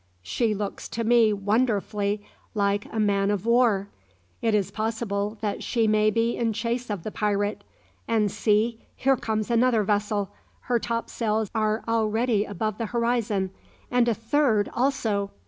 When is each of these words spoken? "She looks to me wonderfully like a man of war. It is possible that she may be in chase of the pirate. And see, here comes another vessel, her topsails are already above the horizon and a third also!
"She 0.23 0.55
looks 0.55 0.89
to 0.97 1.03
me 1.03 1.31
wonderfully 1.31 2.23
like 2.55 2.87
a 2.91 2.99
man 2.99 3.29
of 3.29 3.45
war. 3.45 3.89
It 4.41 4.55
is 4.55 4.71
possible 4.71 5.37
that 5.41 5.61
she 5.61 5.87
may 5.87 6.09
be 6.09 6.35
in 6.37 6.53
chase 6.53 6.89
of 6.89 7.03
the 7.03 7.11
pirate. 7.11 7.63
And 8.07 8.31
see, 8.31 8.81
here 8.95 9.15
comes 9.15 9.51
another 9.51 9.83
vessel, 9.83 10.31
her 10.61 10.79
topsails 10.79 11.51
are 11.53 11.83
already 11.87 12.45
above 12.45 12.79
the 12.79 12.87
horizon 12.87 13.51
and 13.91 14.07
a 14.07 14.15
third 14.15 14.71
also! 14.73 15.29